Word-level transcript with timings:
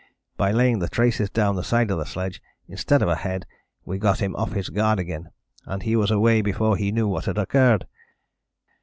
By 0.35 0.51
laying 0.51 0.79
the 0.79 0.89
traces 0.89 1.29
down 1.29 1.55
the 1.55 1.63
side 1.63 1.91
of 1.91 1.99
the 1.99 2.07
sledge 2.07 2.41
instead 2.67 3.03
of 3.03 3.07
ahead 3.07 3.45
we 3.85 3.99
got 3.99 4.17
him 4.19 4.35
off 4.35 4.53
his 4.53 4.69
guard 4.71 4.97
again, 4.99 5.29
and 5.67 5.83
he 5.83 5.95
was 5.95 6.09
away 6.09 6.41
before 6.41 6.75
he 6.75 6.91
knew 6.91 7.07
what 7.07 7.25
had 7.25 7.37
occurred.... 7.37 7.85